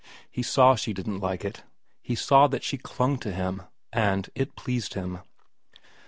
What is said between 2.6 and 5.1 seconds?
she clung to him; and it pleased